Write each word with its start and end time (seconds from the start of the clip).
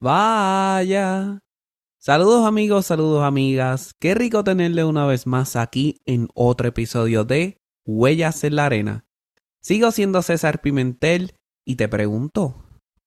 Vaya. 0.00 1.40
Saludos 1.98 2.46
amigos, 2.46 2.86
saludos 2.86 3.24
amigas. 3.24 3.94
Qué 3.98 4.14
rico 4.14 4.44
tenerle 4.44 4.84
una 4.84 5.06
vez 5.06 5.26
más 5.26 5.56
aquí 5.56 6.00
en 6.06 6.28
otro 6.34 6.68
episodio 6.68 7.24
de 7.24 7.58
Huellas 7.84 8.44
en 8.44 8.56
la 8.56 8.66
Arena. 8.66 9.06
Sigo 9.60 9.90
siendo 9.90 10.22
César 10.22 10.60
Pimentel 10.60 11.34
y 11.66 11.74
te 11.74 11.88
pregunto, 11.88 12.64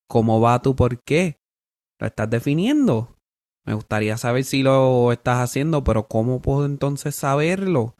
¿cómo 0.07 0.41
va 0.41 0.61
tu 0.61 0.75
por 0.75 1.01
qué? 1.01 1.37
¿Lo 1.97 2.07
estás 2.07 2.29
definiendo? 2.29 3.15
Me 3.65 3.73
gustaría 3.73 4.17
saber 4.17 4.43
si 4.43 4.61
lo 4.61 5.13
estás 5.13 5.37
haciendo, 5.37 5.85
pero 5.85 6.09
¿cómo 6.09 6.41
puedo 6.41 6.65
entonces 6.65 7.15
saberlo? 7.15 7.95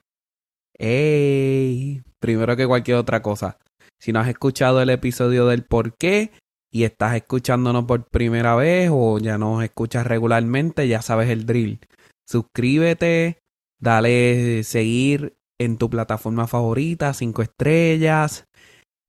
¡Ey! 0.77 2.03
Primero 2.19 2.57
que 2.57 2.67
cualquier 2.67 2.97
otra 2.97 3.21
cosa, 3.21 3.57
si 3.99 4.11
no 4.11 4.19
has 4.19 4.27
escuchado 4.27 4.81
el 4.81 4.89
episodio 4.89 5.47
del 5.47 5.63
por 5.63 5.95
qué, 5.95 6.31
y 6.71 6.85
estás 6.85 7.15
escuchándonos 7.15 7.85
por 7.85 8.05
primera 8.05 8.55
vez 8.55 8.89
o 8.91 9.19
ya 9.19 9.37
nos 9.37 9.63
escuchas 9.63 10.07
regularmente, 10.07 10.87
ya 10.87 11.01
sabes 11.01 11.29
el 11.29 11.45
drill. 11.45 11.79
Suscríbete, 12.27 13.39
dale 13.79 14.63
seguir 14.63 15.35
en 15.59 15.77
tu 15.77 15.89
plataforma 15.89 16.47
favorita, 16.47 17.13
cinco 17.13 17.41
estrellas. 17.41 18.45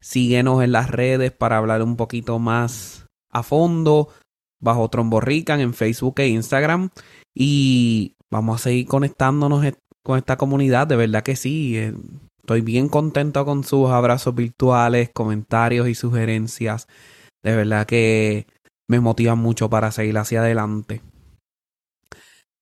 Síguenos 0.03 0.63
en 0.65 0.73
las 0.73 0.91
redes 0.91 1.31
para 1.31 1.59
hablar 1.59 1.83
un 1.83 1.97
poquito 1.97 2.41
más 2.41 3.07
a 3.31 3.45
fondo 3.45 4.09
bajo 4.61 4.89
Tromborrican 4.89 5.61
en 5.61 5.73
Facebook 5.73 6.15
e 6.19 6.29
Instagram. 6.29 6.91
Y 7.35 8.17
vamos 8.31 8.61
a 8.61 8.65
seguir 8.65 8.87
conectándonos 8.87 9.65
con 10.05 10.19
esta 10.19 10.37
comunidad. 10.37 10.89
De 10.89 10.97
verdad 10.97 11.23
que 11.23 11.37
sí. 11.37 11.79
Eh, 11.79 11.95
estoy 12.41 12.61
bien 12.61 12.89
contento 12.89 13.45
con 13.45 13.63
sus 13.63 13.91
abrazos 13.91 14.35
virtuales, 14.35 15.11
comentarios 15.15 15.89
y 15.89 15.95
sugerencias. 15.95 16.89
De 17.43 17.57
verdad 17.57 17.87
que 17.87 18.47
me 18.89 19.01
motiva 19.01 19.35
mucho 19.35 19.69
para 19.69 19.91
seguir 19.91 20.17
hacia 20.19 20.41
adelante. 20.41 21.03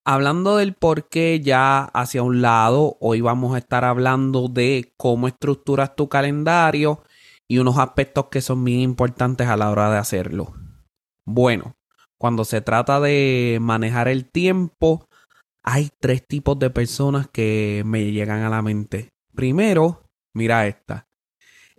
Hablando 0.06 0.56
del 0.56 0.74
por 0.74 1.08
qué 1.08 1.40
ya 1.40 1.84
hacia 1.84 2.22
un 2.22 2.40
lado, 2.40 2.96
hoy 3.00 3.20
vamos 3.20 3.54
a 3.54 3.58
estar 3.58 3.84
hablando 3.84 4.48
de 4.48 4.94
cómo 4.96 5.28
estructuras 5.28 5.94
tu 5.94 6.08
calendario 6.08 7.02
y 7.48 7.58
unos 7.58 7.78
aspectos 7.78 8.26
que 8.30 8.40
son 8.40 8.64
bien 8.64 8.80
importantes 8.80 9.48
a 9.48 9.56
la 9.56 9.70
hora 9.70 9.90
de 9.90 9.98
hacerlo. 9.98 10.54
Bueno, 11.26 11.74
cuando 12.18 12.44
se 12.44 12.60
trata 12.60 13.00
de 13.00 13.58
manejar 13.60 14.08
el 14.08 14.30
tiempo, 14.30 15.06
hay 15.62 15.90
tres 16.00 16.26
tipos 16.26 16.58
de 16.58 16.70
personas 16.70 17.28
que 17.28 17.82
me 17.84 18.10
llegan 18.12 18.42
a 18.42 18.50
la 18.50 18.62
mente. 18.62 19.10
Primero, 19.34 20.04
mira 20.34 20.66
esta. 20.66 21.06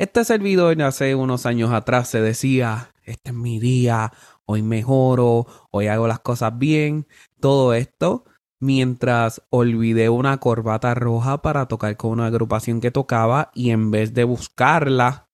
Este 0.01 0.25
servidor 0.25 0.81
hace 0.81 1.13
unos 1.13 1.45
años 1.45 1.71
atrás 1.71 2.09
se 2.09 2.21
decía, 2.21 2.91
este 3.03 3.29
es 3.29 3.35
mi 3.35 3.59
día, 3.59 4.11
hoy 4.45 4.63
mejoro, 4.63 5.45
hoy 5.69 5.85
hago 5.89 6.07
las 6.07 6.19
cosas 6.19 6.57
bien, 6.57 7.05
todo 7.39 7.75
esto 7.75 8.25
mientras 8.59 9.43
olvidé 9.51 10.09
una 10.09 10.39
corbata 10.39 10.95
roja 10.95 11.43
para 11.43 11.67
tocar 11.67 11.97
con 11.97 12.13
una 12.13 12.25
agrupación 12.25 12.81
que 12.81 12.89
tocaba 12.89 13.51
y 13.53 13.69
en 13.69 13.91
vez 13.91 14.15
de 14.15 14.23
buscarla 14.23 15.29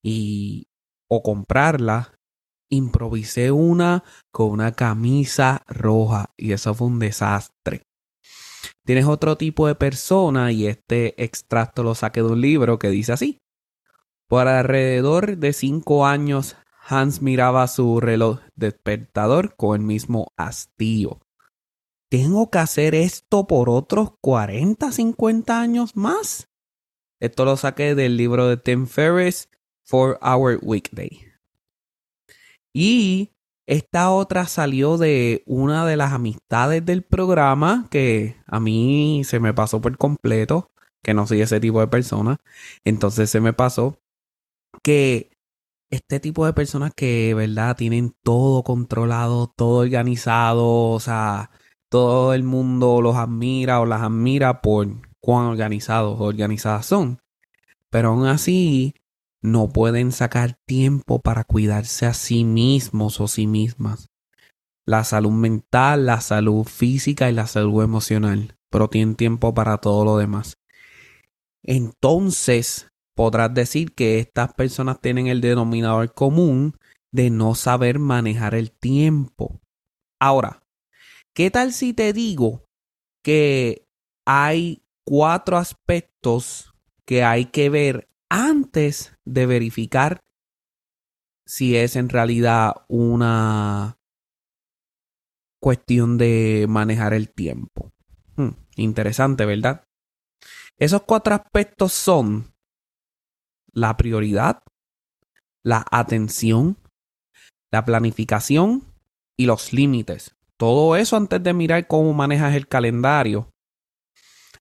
y 0.00 0.68
o 1.10 1.24
comprarla, 1.24 2.14
improvisé 2.70 3.50
una 3.50 4.04
con 4.30 4.50
una 4.50 4.70
camisa 4.70 5.64
roja 5.66 6.30
y 6.36 6.52
eso 6.52 6.72
fue 6.72 6.86
un 6.86 7.00
desastre. 7.00 7.82
Tienes 8.86 9.06
otro 9.06 9.36
tipo 9.36 9.66
de 9.66 9.74
persona 9.74 10.52
y 10.52 10.68
este 10.68 11.20
extracto 11.20 11.82
lo 11.82 11.96
saqué 11.96 12.22
de 12.22 12.28
un 12.28 12.40
libro 12.40 12.78
que 12.78 12.90
dice 12.90 13.12
así. 13.12 13.40
Por 14.28 14.48
alrededor 14.48 15.36
de 15.36 15.52
cinco 15.52 16.06
años 16.06 16.56
Hans 16.86 17.22
miraba 17.22 17.66
su 17.66 18.00
reloj 18.00 18.40
despertador 18.56 19.56
con 19.56 19.80
el 19.80 19.86
mismo 19.86 20.32
hastío. 20.36 21.20
¿Tengo 22.10 22.50
que 22.50 22.58
hacer 22.58 22.94
esto 22.94 23.46
por 23.46 23.68
otros 23.68 24.12
40, 24.20 24.92
50 24.92 25.60
años 25.60 25.96
más? 25.96 26.48
Esto 27.20 27.44
lo 27.44 27.56
saqué 27.56 27.94
del 27.94 28.16
libro 28.16 28.46
de 28.46 28.56
Tim 28.56 28.86
Ferriss, 28.86 29.48
For 29.82 30.18
Hour 30.22 30.58
Weekday. 30.62 31.32
Y 32.72 33.30
esta 33.66 34.10
otra 34.10 34.46
salió 34.46 34.98
de 34.98 35.42
una 35.46 35.86
de 35.86 35.96
las 35.96 36.12
amistades 36.12 36.84
del 36.84 37.02
programa 37.02 37.86
que 37.90 38.36
a 38.46 38.60
mí 38.60 39.22
se 39.24 39.40
me 39.40 39.54
pasó 39.54 39.80
por 39.80 39.96
completo, 39.96 40.70
que 41.02 41.14
no 41.14 41.26
soy 41.26 41.40
ese 41.40 41.60
tipo 41.60 41.80
de 41.80 41.86
persona. 41.86 42.36
Entonces 42.84 43.30
se 43.30 43.40
me 43.40 43.52
pasó 43.52 43.98
que 44.82 45.30
este 45.90 46.20
tipo 46.20 46.46
de 46.46 46.52
personas 46.52 46.92
que, 46.94 47.34
¿verdad? 47.34 47.76
Tienen 47.76 48.14
todo 48.22 48.62
controlado, 48.64 49.46
todo 49.56 49.80
organizado, 49.80 50.90
o 50.90 51.00
sea, 51.00 51.50
todo 51.88 52.34
el 52.34 52.42
mundo 52.42 53.00
los 53.00 53.16
admira 53.16 53.80
o 53.80 53.86
las 53.86 54.02
admira 54.02 54.60
por 54.60 54.88
cuán 55.20 55.46
organizados 55.46 56.20
o 56.20 56.24
organizadas 56.24 56.86
son. 56.86 57.20
Pero 57.90 58.08
aún 58.10 58.26
así, 58.26 58.94
no 59.40 59.68
pueden 59.68 60.10
sacar 60.10 60.58
tiempo 60.66 61.20
para 61.20 61.44
cuidarse 61.44 62.06
a 62.06 62.14
sí 62.14 62.44
mismos 62.44 63.20
o 63.20 63.28
sí 63.28 63.46
mismas. 63.46 64.08
La 64.86 65.04
salud 65.04 65.32
mental, 65.32 66.06
la 66.06 66.20
salud 66.20 66.64
física 66.64 67.30
y 67.30 67.34
la 67.34 67.46
salud 67.46 67.82
emocional. 67.82 68.56
Pero 68.70 68.88
tienen 68.88 69.14
tiempo 69.14 69.54
para 69.54 69.78
todo 69.78 70.04
lo 70.04 70.16
demás. 70.16 70.58
Entonces, 71.62 72.90
podrás 73.14 73.52
decir 73.54 73.94
que 73.94 74.18
estas 74.18 74.52
personas 74.54 75.00
tienen 75.00 75.28
el 75.28 75.40
denominador 75.40 76.12
común 76.14 76.76
de 77.12 77.30
no 77.30 77.54
saber 77.54 77.98
manejar 77.98 78.54
el 78.54 78.72
tiempo. 78.72 79.60
Ahora, 80.20 80.62
¿qué 81.32 81.50
tal 81.50 81.72
si 81.72 81.92
te 81.92 82.12
digo 82.12 82.64
que 83.22 83.86
hay 84.26 84.82
cuatro 85.04 85.56
aspectos 85.56 86.74
que 87.04 87.22
hay 87.22 87.46
que 87.46 87.70
ver 87.70 88.08
antes 88.28 89.14
de 89.24 89.46
verificar 89.46 90.20
si 91.46 91.76
es 91.76 91.94
en 91.94 92.08
realidad 92.08 92.72
una 92.88 93.98
cuestión 95.60 96.18
de 96.18 96.66
manejar 96.68 97.14
el 97.14 97.32
tiempo? 97.32 97.92
Hmm, 98.36 98.56
interesante, 98.76 99.44
¿verdad? 99.44 99.84
Esos 100.78 101.02
cuatro 101.02 101.34
aspectos 101.34 101.92
son 101.92 102.53
la 103.74 103.96
prioridad, 103.96 104.62
la 105.62 105.84
atención, 105.90 106.78
la 107.70 107.84
planificación 107.84 108.84
y 109.36 109.46
los 109.46 109.72
límites. 109.72 110.34
Todo 110.56 110.96
eso 110.96 111.16
antes 111.16 111.42
de 111.42 111.52
mirar 111.52 111.86
cómo 111.86 112.12
manejas 112.14 112.54
el 112.54 112.68
calendario. 112.68 113.50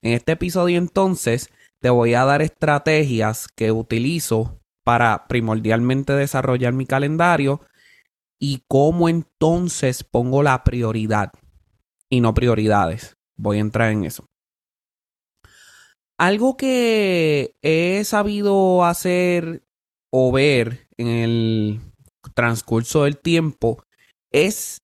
En 0.02 0.14
este 0.14 0.34
episodio 0.34 0.78
entonces 0.78 1.50
te 1.80 1.90
voy 1.90 2.16
a 2.16 2.26
dar 2.26 2.42
estrategias 2.42 3.48
que 3.56 3.72
utilizo 3.72 4.60
para 4.84 5.28
primordialmente 5.28 6.14
desarrollar 6.14 6.74
mi 6.74 6.86
calendario 6.86 7.62
y 8.40 8.64
cómo 8.68 9.08
entonces 9.08 10.04
pongo 10.04 10.44
la 10.44 10.64
prioridad 10.64 11.32
y 12.10 12.20
no 12.20 12.34
prioridades. 12.34 13.16
Voy 13.38 13.58
a 13.58 13.62
entrar 13.62 13.92
en 13.92 14.04
eso. 14.06 14.26
Algo 16.18 16.58
que 16.58 17.56
he 17.62 18.04
sabido 18.04 18.86
hacer 18.86 19.64
o 20.12 20.32
ver 20.32 20.88
en 20.98 21.08
el 21.08 21.82
transcurso 22.36 23.04
del 23.04 23.18
tiempo 23.18 23.84
es 24.32 24.78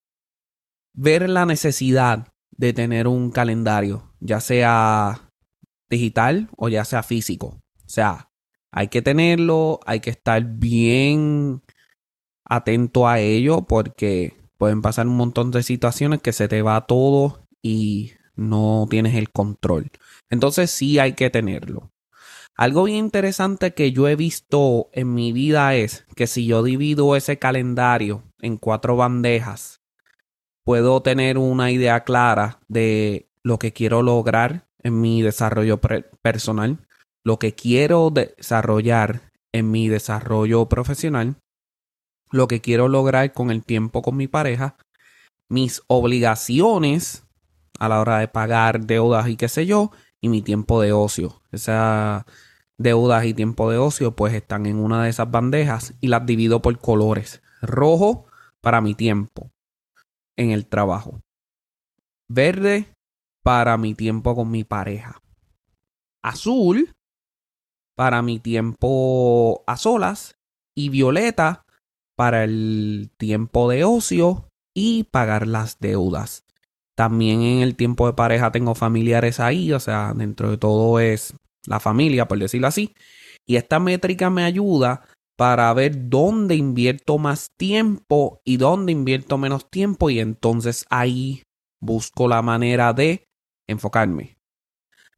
ver 0.93 1.29
la 1.29 1.45
necesidad 1.45 2.27
de 2.51 2.73
tener 2.73 3.07
un 3.07 3.31
calendario, 3.31 4.11
ya 4.19 4.41
sea 4.41 5.29
digital 5.89 6.49
o 6.57 6.67
ya 6.67 6.83
sea 6.83 7.03
físico. 7.03 7.59
O 7.85 7.89
sea, 7.89 8.29
hay 8.71 8.89
que 8.89 9.01
tenerlo, 9.01 9.79
hay 9.85 9.99
que 9.99 10.09
estar 10.09 10.43
bien 10.43 11.61
atento 12.45 13.07
a 13.07 13.19
ello 13.19 13.61
porque 13.61 14.35
pueden 14.57 14.81
pasar 14.81 15.07
un 15.07 15.15
montón 15.15 15.51
de 15.51 15.63
situaciones 15.63 16.21
que 16.21 16.33
se 16.33 16.47
te 16.47 16.61
va 16.61 16.85
todo 16.85 17.47
y 17.61 18.13
no 18.39 18.88
tienes 18.89 19.15
el 19.15 19.30
control. 19.30 19.91
Entonces 20.30 20.71
sí 20.71 20.97
hay 20.97 21.13
que 21.13 21.30
tenerlo. 21.30 21.91
Algo 22.56 22.83
bien 22.83 22.97
interesante 22.97 23.74
que 23.74 23.91
yo 23.91 24.07
he 24.07 24.15
visto 24.15 24.89
en 24.94 25.13
mi 25.13 25.31
vida 25.31 25.75
es 25.75 26.06
que 26.15 26.27
si 26.27 26.45
yo 26.45 26.63
divido 26.63 27.15
ese 27.15 27.38
calendario 27.39 28.24
en 28.41 28.57
cuatro 28.57 28.95
bandejas, 28.95 29.81
puedo 30.63 31.01
tener 31.01 31.38
una 31.38 31.71
idea 31.71 32.03
clara 32.03 32.59
de 32.68 33.30
lo 33.44 33.59
que 33.59 33.71
quiero 33.71 34.01
lograr 34.03 34.68
en 34.83 35.00
mi 35.00 35.21
desarrollo 35.21 35.80
personal, 36.21 36.80
lo 37.24 37.39
que 37.39 37.53
quiero 37.53 38.09
desarrollar 38.09 39.31
en 39.53 39.71
mi 39.71 39.88
desarrollo 39.88 40.68
profesional, 40.68 41.38
lo 42.30 42.47
que 42.47 42.62
quiero 42.62 42.88
lograr 42.88 43.33
con 43.33 43.51
el 43.51 43.63
tiempo 43.63 44.01
con 44.01 44.18
mi 44.18 44.27
pareja, 44.27 44.75
mis 45.47 45.81
obligaciones 45.88 47.24
a 47.79 47.89
la 47.89 47.99
hora 47.99 48.19
de 48.19 48.27
pagar 48.27 48.85
deudas 48.85 49.27
y 49.29 49.37
qué 49.37 49.47
sé 49.47 49.65
yo, 49.65 49.91
y 50.21 50.29
mi 50.29 50.41
tiempo 50.41 50.81
de 50.81 50.91
ocio. 50.91 51.41
Esas 51.51 52.25
deudas 52.77 53.25
y 53.25 53.33
tiempo 53.33 53.71
de 53.71 53.77
ocio 53.77 54.15
pues 54.15 54.33
están 54.33 54.65
en 54.65 54.77
una 54.77 55.03
de 55.03 55.09
esas 55.09 55.29
bandejas 55.31 55.93
y 56.01 56.07
las 56.07 56.25
divido 56.25 56.61
por 56.61 56.77
colores. 56.79 57.41
Rojo 57.61 58.25
para 58.61 58.81
mi 58.81 58.95
tiempo. 58.95 59.51
en 60.37 60.51
el 60.51 60.67
trabajo. 60.67 61.19
Verde 62.29 62.93
para 63.43 63.75
mi 63.77 63.93
tiempo 63.93 64.35
con 64.35 64.49
mi 64.49 64.63
pareja. 64.63 65.21
Azul 66.23 66.93
para 67.95 68.21
mi 68.21 68.39
tiempo 68.39 69.63
a 69.67 69.75
solas. 69.75 70.35
Y 70.75 70.87
violeta 70.87 71.65
para 72.15 72.45
el 72.45 73.11
tiempo 73.17 73.69
de 73.69 73.83
ocio 73.83 74.47
y 74.73 75.03
pagar 75.05 75.45
las 75.45 75.79
deudas. 75.79 76.45
También 76.99 77.43
en 77.43 77.61
el 77.61 77.77
tiempo 77.77 78.07
de 78.07 78.13
pareja 78.13 78.51
tengo 78.51 78.75
familiares 78.75 79.39
ahí, 79.39 79.71
o 79.71 79.79
sea, 79.79 80.11
dentro 80.13 80.51
de 80.51 80.57
todo 80.57 80.99
es 80.99 81.33
la 81.65 81.79
familia, 81.79 82.27
por 82.27 82.37
decirlo 82.37 82.67
así. 82.67 82.93
Y 83.47 83.55
esta 83.55 83.79
métrica 83.79 84.29
me 84.29 84.43
ayuda 84.43 85.05
para 85.37 85.73
ver 85.73 86.09
dónde 86.09 86.55
invierto 86.55 87.17
más 87.17 87.51
tiempo 87.57 88.41
y 88.43 88.57
dónde 88.57 88.91
invierto 88.91 89.37
menos 89.37 89.69
tiempo 89.69 90.09
y 90.09 90.19
entonces 90.19 90.85
ahí 90.89 91.43
busco 91.79 92.27
la 92.27 92.41
manera 92.41 92.91
de 92.91 93.23
enfocarme. 93.65 94.37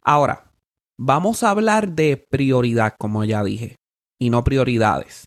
Ahora, 0.04 0.52
vamos 1.00 1.42
a 1.42 1.50
hablar 1.50 1.94
de 1.94 2.16
prioridad, 2.30 2.94
como 3.00 3.24
ya 3.24 3.44
dije, 3.44 3.78
y 4.20 4.30
no 4.30 4.44
prioridades. 4.44 5.26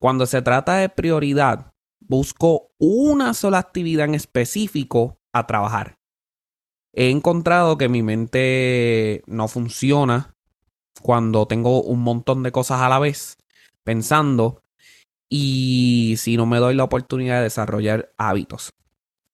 Cuando 0.00 0.26
se 0.26 0.42
trata 0.42 0.78
de 0.78 0.88
prioridad, 0.88 1.70
busco 2.00 2.72
una 2.80 3.34
sola 3.34 3.58
actividad 3.58 4.06
en 4.06 4.16
específico 4.16 5.19
a 5.32 5.46
trabajar. 5.46 5.96
He 6.92 7.10
encontrado 7.10 7.78
que 7.78 7.88
mi 7.88 8.02
mente 8.02 9.22
no 9.26 9.48
funciona 9.48 10.34
cuando 11.00 11.46
tengo 11.46 11.82
un 11.82 12.00
montón 12.00 12.42
de 12.42 12.52
cosas 12.52 12.80
a 12.80 12.88
la 12.88 12.98
vez 12.98 13.36
pensando 13.84 14.62
y 15.28 16.16
si 16.18 16.36
no 16.36 16.46
me 16.46 16.58
doy 16.58 16.74
la 16.74 16.84
oportunidad 16.84 17.38
de 17.38 17.44
desarrollar 17.44 18.12
hábitos. 18.18 18.70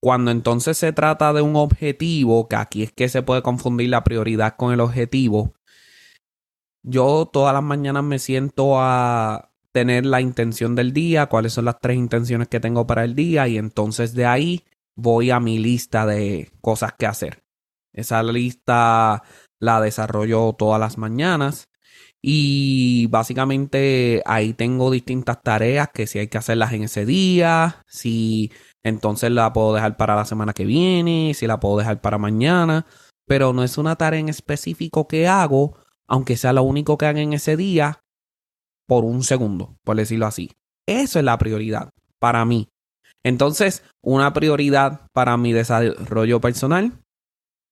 Cuando 0.03 0.31
entonces 0.31 0.77
se 0.77 0.93
trata 0.93 1.33
de 1.33 1.41
un 1.41 1.57
objetivo, 1.57 2.49
que 2.49 2.57
aquí 2.57 2.83
es 2.83 2.93
que 2.93 3.09
se 3.09 3.23
puede 3.23 3.43
confundir 3.43 3.89
la 3.89 4.05
prioridad 4.05 4.55
con 4.57 4.73
el 4.73 4.81
objetivo, 4.81 5.55
yo 6.83 7.29
todas 7.33 7.55
las 7.55 7.63
mañanas 7.63 8.05
me 8.05 8.19
siento 8.19 8.79
a 8.79 9.51
tener 9.73 10.07
la 10.07 10.21
intención 10.21 10.75
del 10.75 10.93
día, 10.93 11.27
cuáles 11.27 11.55
son 11.55 11.65
las 11.65 11.81
tres 11.81 11.97
intenciones 11.97 12.49
que 12.49 12.61
tengo 12.61 12.87
para 12.87 13.05
el 13.05 13.15
día 13.15 13.49
y 13.49 13.59
entonces 13.59 14.15
de 14.15 14.27
ahí 14.27 14.65
voy 14.97 15.31
a 15.31 15.41
mi 15.41 15.59
lista 15.59 16.07
de 16.07 16.51
cosas 16.61 16.93
que 16.99 17.07
hacer. 17.07 17.45
Esa 17.93 18.23
lista 18.23 19.23
la 19.59 19.81
desarrollo 19.81 20.55
todas 20.55 20.81
las 20.81 20.99
mañanas 20.99 21.69
y 22.21 23.07
básicamente 23.07 24.23
ahí 24.27 24.53
tengo 24.53 24.91
distintas 24.91 25.43
tareas 25.43 25.89
que 25.95 26.07
si 26.07 26.19
hay 26.19 26.29
que 26.29 26.39
hacerlas 26.39 26.73
en 26.73 26.83
ese 26.83 27.07
día, 27.07 27.85
si 27.87 28.51
entonces 28.83 29.31
la 29.31 29.53
puedo 29.53 29.75
dejar 29.75 29.97
para 29.97 30.17
la 30.17 30.25
semana 30.25 30.53
que 30.53 30.65
viene, 30.65 31.35
si 31.35 31.47
la 31.47 31.61
puedo 31.61 31.79
dejar 31.79 32.01
para 32.01 32.19
mañana, 32.19 32.87
pero 33.27 33.53
no 33.53 33.63
es 33.63 33.79
una 33.79 33.97
tarea 33.97 34.21
en 34.21 34.29
específico 34.29 35.07
que 35.07 35.29
hago, 35.29 35.79
aunque 36.07 36.37
sea 36.37 36.53
lo 36.53 36.63
único 36.63 36.99
que 36.99 37.07
haga 37.07 37.21
en 37.21 37.33
ese 37.33 37.57
día, 37.57 38.01
por 38.87 39.05
un 39.05 39.23
segundo, 39.23 39.77
por 39.85 39.97
decirlo 39.97 40.27
así. 40.27 40.53
Eso 40.87 41.19
es 41.19 41.25
la 41.25 41.39
prioridad 41.39 41.91
para 42.19 42.45
mí. 42.45 42.69
Entonces, 43.27 43.83
una 44.05 44.33
prioridad 44.33 45.09
para 45.13 45.37
mi 45.37 45.53
desarrollo 45.53 46.41
personal, 46.41 46.93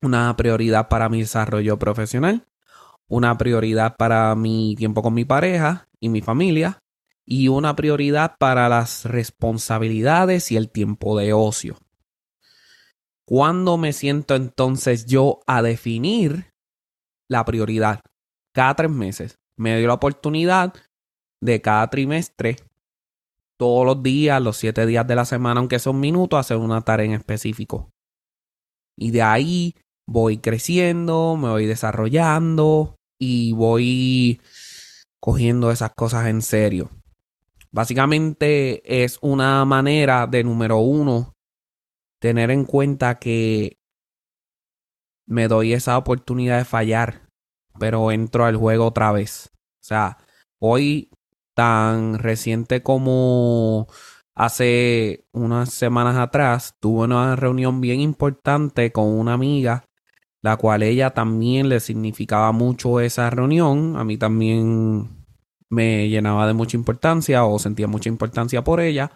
una 0.02 0.34
prioridad 0.34 0.88
para 0.88 1.08
mi 1.08 1.20
desarrollo 1.20 1.78
profesional, 1.78 2.44
una 3.08 3.38
prioridad 3.38 3.94
para 3.96 4.34
mi 4.34 4.74
tiempo 4.74 5.00
con 5.00 5.14
mi 5.14 5.24
pareja 5.24 5.86
y 6.00 6.08
mi 6.08 6.22
familia 6.22 6.80
y 7.24 7.46
una 7.46 7.76
prioridad 7.76 8.34
para 8.36 8.68
las 8.68 9.04
responsabilidades 9.04 10.50
y 10.50 10.56
el 10.56 10.72
tiempo 10.72 11.16
de 11.16 11.32
ocio. 11.32 11.78
¿Cuándo 13.24 13.76
me 13.76 13.92
siento 13.92 14.34
entonces 14.34 15.06
yo 15.06 15.38
a 15.46 15.62
definir 15.62 16.50
la 17.30 17.44
prioridad? 17.44 18.00
Cada 18.52 18.74
tres 18.74 18.90
meses. 18.90 19.36
Me 19.56 19.74
doy 19.74 19.86
la 19.86 19.94
oportunidad 19.94 20.74
de 21.40 21.60
cada 21.60 21.88
trimestre, 21.90 22.56
todos 23.56 23.86
los 23.86 24.02
días, 24.02 24.42
los 24.42 24.56
siete 24.56 24.86
días 24.86 25.06
de 25.06 25.14
la 25.14 25.24
semana, 25.24 25.60
aunque 25.60 25.78
son 25.78 26.00
minutos, 26.00 26.38
hacer 26.38 26.56
una 26.56 26.82
tarea 26.82 27.06
en 27.06 27.12
específico. 27.12 27.90
Y 28.96 29.10
de 29.10 29.22
ahí 29.22 29.74
voy 30.06 30.38
creciendo, 30.38 31.36
me 31.36 31.48
voy 31.48 31.66
desarrollando 31.66 32.96
y 33.18 33.52
voy 33.52 34.40
cogiendo 35.20 35.70
esas 35.70 35.92
cosas 35.94 36.26
en 36.26 36.42
serio. 36.42 36.90
Básicamente 37.72 39.04
es 39.04 39.18
una 39.20 39.64
manera 39.64 40.26
de, 40.26 40.44
número 40.44 40.78
uno, 40.78 41.32
tener 42.20 42.50
en 42.50 42.64
cuenta 42.64 43.18
que 43.18 43.76
me 45.26 45.48
doy 45.48 45.72
esa 45.72 45.98
oportunidad 45.98 46.58
de 46.58 46.64
fallar, 46.64 47.28
pero 47.78 48.12
entro 48.12 48.44
al 48.44 48.56
juego 48.56 48.86
otra 48.86 49.10
vez. 49.10 49.50
O 49.82 49.86
sea, 49.86 50.18
hoy 50.60 51.10
tan 51.54 52.18
reciente 52.18 52.82
como 52.82 53.88
hace 54.34 55.26
unas 55.32 55.70
semanas 55.70 56.16
atrás, 56.16 56.76
tuve 56.80 57.04
una 57.04 57.36
reunión 57.36 57.80
bien 57.80 58.00
importante 58.00 58.92
con 58.92 59.06
una 59.06 59.34
amiga 59.34 59.84
la 60.44 60.58
cual 60.58 60.82
ella 60.82 61.14
también 61.14 61.70
le 61.70 61.80
significaba 61.80 62.52
mucho 62.52 63.00
esa 63.00 63.30
reunión. 63.30 63.96
A 63.96 64.04
mí 64.04 64.18
también 64.18 65.24
me 65.70 66.10
llenaba 66.10 66.46
de 66.46 66.52
mucha 66.52 66.76
importancia 66.76 67.46
o 67.46 67.58
sentía 67.58 67.86
mucha 67.86 68.10
importancia 68.10 68.62
por 68.62 68.80
ella, 68.80 69.10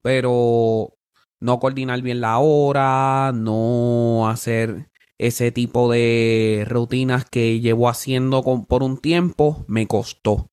pero 0.00 0.96
no 1.40 1.58
coordinar 1.58 2.02
bien 2.02 2.20
la 2.20 2.38
hora, 2.38 3.32
no 3.34 4.28
hacer 4.28 4.90
ese 5.18 5.50
tipo 5.50 5.90
de 5.90 6.64
rutinas 6.68 7.24
que 7.24 7.58
llevo 7.58 7.88
haciendo 7.88 8.44
por 8.68 8.84
un 8.84 8.98
tiempo, 8.98 9.64
me 9.66 9.88
costó. 9.88 10.52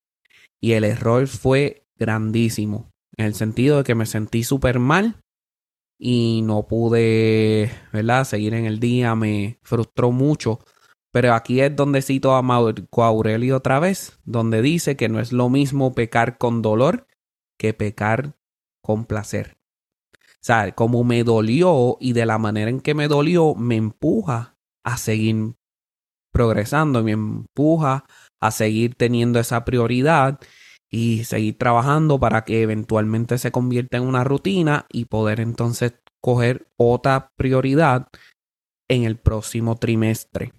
Y 0.61 0.73
el 0.73 0.83
error 0.83 1.27
fue 1.27 1.87
grandísimo, 1.97 2.91
en 3.17 3.25
el 3.25 3.33
sentido 3.33 3.77
de 3.77 3.83
que 3.83 3.95
me 3.95 4.05
sentí 4.05 4.43
súper 4.43 4.79
mal 4.79 5.21
y 5.99 6.41
no 6.43 6.67
pude, 6.67 7.71
¿verdad? 7.91 8.23
Seguir 8.23 8.53
en 8.53 8.65
el 8.65 8.79
día, 8.79 9.15
me 9.15 9.59
frustró 9.63 10.11
mucho. 10.11 10.59
Pero 11.11 11.33
aquí 11.33 11.59
es 11.61 11.75
donde 11.75 12.01
cito 12.01 12.35
a 12.35 12.41
Marco 12.41 13.03
Aurelio 13.03 13.57
otra 13.57 13.79
vez, 13.79 14.19
donde 14.23 14.61
dice 14.61 14.95
que 14.95 15.09
no 15.09 15.19
es 15.19 15.33
lo 15.33 15.49
mismo 15.49 15.93
pecar 15.93 16.37
con 16.37 16.61
dolor 16.61 17.07
que 17.57 17.73
pecar 17.73 18.35
con 18.81 19.05
placer. 19.05 19.57
O 20.15 20.43
sea, 20.43 20.71
como 20.73 21.03
me 21.03 21.23
dolió 21.23 21.97
y 21.99 22.13
de 22.13 22.25
la 22.25 22.39
manera 22.39 22.71
en 22.71 22.79
que 22.79 22.95
me 22.95 23.07
dolió, 23.07 23.53
me 23.53 23.75
empuja 23.75 24.57
a 24.83 24.97
seguir 24.97 25.55
progresando, 26.31 27.03
me 27.03 27.11
empuja 27.11 28.05
a 28.41 28.51
seguir 28.51 28.95
teniendo 28.95 29.39
esa 29.39 29.63
prioridad 29.63 30.39
y 30.89 31.23
seguir 31.23 31.57
trabajando 31.57 32.19
para 32.19 32.43
que 32.43 32.63
eventualmente 32.63 33.37
se 33.37 33.51
convierta 33.51 33.97
en 33.97 34.03
una 34.03 34.23
rutina 34.23 34.87
y 34.91 35.05
poder 35.05 35.39
entonces 35.39 35.93
coger 36.19 36.67
otra 36.75 37.31
prioridad 37.37 38.07
en 38.89 39.03
el 39.03 39.17
próximo 39.17 39.77
trimestre. 39.77 40.53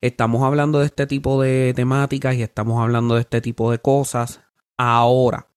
Estamos 0.00 0.42
hablando 0.42 0.78
de 0.78 0.86
este 0.86 1.06
tipo 1.06 1.42
de 1.42 1.72
temáticas 1.74 2.36
y 2.36 2.42
estamos 2.42 2.80
hablando 2.80 3.16
de 3.16 3.22
este 3.22 3.40
tipo 3.40 3.70
de 3.70 3.78
cosas 3.78 4.40
ahora. 4.78 5.48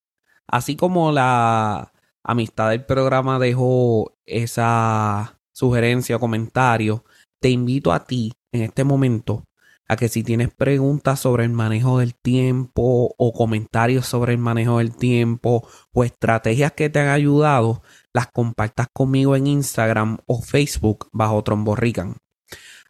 Así 0.48 0.76
como 0.76 1.12
la 1.12 1.94
amistad 2.24 2.72
del 2.72 2.86
programa 2.86 3.40
dejó 3.40 4.18
esa 4.26 5.40
sugerencia 5.54 6.18
o 6.18 6.20
comentario, 6.20 7.06
te 7.40 7.50
invito 7.50 7.94
a 7.94 8.04
ti 8.04 8.34
en 8.52 8.64
este 8.64 8.84
momento 8.84 9.47
a 9.88 9.96
que 9.96 10.10
si 10.10 10.24
tienes 10.24 10.54
preguntas 10.54 11.20
sobre 11.20 11.46
el 11.46 11.52
manejo 11.52 12.00
del 12.00 12.14
tiempo 12.14 13.16
o 13.18 13.34
comentarios 13.34 14.06
sobre 14.06 14.34
el 14.34 14.38
manejo 14.38 14.80
del 14.80 14.96
tiempo 14.96 15.68
o 15.94 16.04
estrategias 16.04 16.74
que 16.74 16.90
te 16.90 17.00
han 17.00 17.10
ayudado, 17.10 17.82
las 18.14 18.28
compartas 18.28 18.88
conmigo 18.92 19.36
en 19.36 19.48
Instagram 19.48 20.18
o 20.26 20.42
Facebook 20.42 21.08
bajo 21.12 21.44
Tromborrican. 21.44 22.18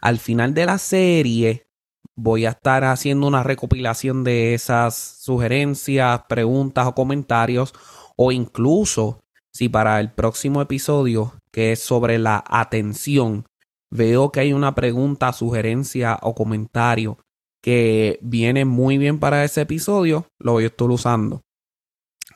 Al 0.01 0.19
final 0.19 0.53
de 0.53 0.65
la 0.65 0.77
serie 0.77 1.67
voy 2.15 2.45
a 2.45 2.51
estar 2.51 2.83
haciendo 2.83 3.27
una 3.27 3.43
recopilación 3.43 4.23
de 4.23 4.55
esas 4.55 4.95
sugerencias, 4.95 6.21
preguntas 6.27 6.87
o 6.87 6.95
comentarios 6.95 7.73
o 8.15 8.31
incluso 8.31 9.23
si 9.51 9.69
para 9.69 9.99
el 9.99 10.11
próximo 10.11 10.61
episodio 10.61 11.33
que 11.51 11.71
es 11.73 11.79
sobre 11.79 12.17
la 12.17 12.43
atención 12.47 13.45
veo 13.89 14.31
que 14.31 14.41
hay 14.41 14.53
una 14.53 14.75
pregunta, 14.75 15.33
sugerencia 15.33 16.17
o 16.21 16.35
comentario 16.35 17.17
que 17.61 18.19
viene 18.21 18.65
muy 18.65 18.97
bien 18.97 19.19
para 19.19 19.43
ese 19.43 19.61
episodio, 19.61 20.27
lo 20.39 20.53
voy 20.53 20.65
a 20.65 20.67
estar 20.67 20.89
usando. 20.89 21.41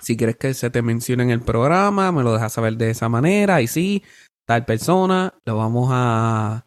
Si 0.02 0.18
quieres 0.18 0.38
que 0.38 0.54
se 0.54 0.70
te 0.70 0.82
mencione 0.82 1.24
en 1.24 1.30
el 1.30 1.42
programa, 1.42 2.12
me 2.12 2.24
lo 2.24 2.34
dejas 2.34 2.54
saber 2.54 2.76
de 2.78 2.90
esa 2.90 3.08
manera. 3.08 3.62
Y 3.62 3.68
sí, 3.68 4.04
tal 4.46 4.66
persona, 4.66 5.34
lo 5.46 5.58
vamos 5.58 5.90
a 5.92 6.66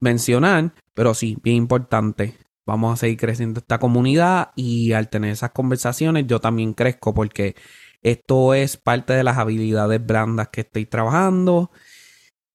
mencionar. 0.00 0.72
Pero 0.94 1.14
sí, 1.14 1.36
bien 1.42 1.56
importante. 1.56 2.38
Vamos 2.66 2.94
a 2.94 2.96
seguir 2.96 3.18
creciendo 3.18 3.60
esta 3.60 3.78
comunidad 3.78 4.52
y 4.56 4.92
al 4.92 5.10
tener 5.10 5.32
esas 5.32 5.50
conversaciones 5.50 6.26
yo 6.26 6.40
también 6.40 6.72
crezco 6.74 7.12
porque 7.12 7.56
Esto 8.02 8.54
es 8.54 8.76
parte 8.76 9.14
de 9.14 9.24
las 9.24 9.38
habilidades 9.38 10.04
blandas 10.04 10.48
que 10.50 10.60
estoy 10.62 10.86
trabajando 10.86 11.70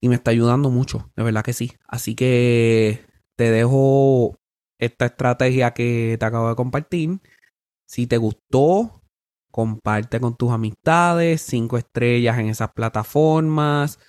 y 0.02 0.10
me 0.10 0.16
está 0.16 0.32
ayudando 0.32 0.70
mucho, 0.70 1.12
de 1.16 1.24
verdad 1.24 1.44
que 1.44 1.54
sí. 1.54 1.74
Así 1.88 2.16
que 2.16 3.06
te 3.36 3.52
dejo 3.52 4.38
esta 4.80 5.08
estrategia 5.08 5.72
que 5.74 6.18
te 6.20 6.26
acabo 6.26 6.50
de 6.50 6.56
compartir. 6.56 7.20
Si 7.86 8.08
te 8.08 8.18
gustó, 8.18 9.04
comparte 9.52 10.20
con 10.20 10.36
tus 10.38 10.52
amistades, 10.52 11.42
cinco 11.42 11.78
estrellas 11.78 12.38
en 12.40 12.48
esas 12.48 12.72
plataformas, 12.72 14.00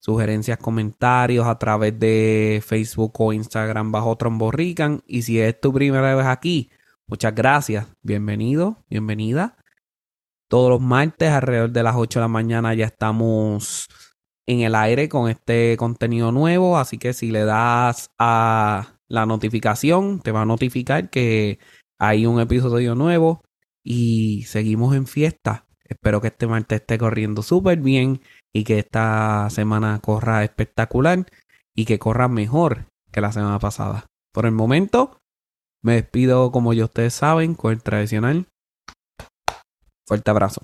sugerencias, 0.00 0.58
comentarios 0.58 1.46
a 1.46 1.58
través 1.58 1.98
de 1.98 2.62
Facebook 2.64 3.12
o 3.20 3.32
Instagram 3.32 3.92
bajo 3.92 4.16
Tromborrican. 4.16 5.02
Y 5.06 5.22
si 5.22 5.40
es 5.40 5.58
tu 5.60 5.72
primera 5.72 6.14
vez 6.14 6.26
aquí, 6.26 6.70
muchas 7.06 7.34
gracias. 7.34 7.86
Bienvenido, 8.02 8.84
bienvenida. 8.90 9.56
Todos 10.48 10.70
los 10.70 10.80
martes 10.80 11.30
alrededor 11.30 11.70
de 11.70 11.82
las 11.82 11.96
8 11.96 12.18
de 12.18 12.22
la 12.22 12.28
mañana 12.28 12.74
ya 12.74 12.86
estamos 12.86 13.88
en 14.48 14.60
el 14.60 14.74
aire 14.74 15.08
con 15.10 15.30
este 15.30 15.76
contenido 15.76 16.32
nuevo. 16.32 16.78
Así 16.78 16.98
que 16.98 17.12
si 17.12 17.30
le 17.30 17.44
das 17.44 18.10
a 18.18 18.94
la 19.06 19.26
notificación, 19.26 20.20
te 20.20 20.32
va 20.32 20.42
a 20.42 20.46
notificar 20.46 21.10
que 21.10 21.58
hay 21.98 22.26
un 22.26 22.40
episodio 22.40 22.94
nuevo 22.94 23.42
y 23.84 24.44
seguimos 24.44 24.96
en 24.96 25.06
fiesta. 25.06 25.66
Espero 25.84 26.20
que 26.20 26.28
este 26.28 26.46
martes 26.46 26.80
esté 26.80 26.98
corriendo 26.98 27.42
súper 27.42 27.78
bien 27.80 28.22
y 28.52 28.64
que 28.64 28.78
esta 28.78 29.48
semana 29.50 30.00
corra 30.00 30.44
espectacular 30.44 31.26
y 31.74 31.84
que 31.84 31.98
corra 31.98 32.28
mejor 32.28 32.86
que 33.12 33.20
la 33.20 33.32
semana 33.32 33.58
pasada. 33.58 34.06
Por 34.32 34.46
el 34.46 34.52
momento, 34.52 35.18
me 35.82 35.94
despido 35.94 36.52
como 36.52 36.72
ya 36.72 36.84
ustedes 36.84 37.12
saben 37.12 37.54
con 37.54 37.72
el 37.72 37.82
tradicional. 37.82 38.46
Fuerte 40.06 40.30
abrazo. 40.30 40.62